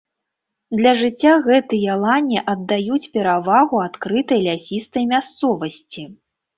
[0.79, 6.13] Для жыцця гэтыя лані аддаюць перавагу адкрытай лясістай мясцовасці.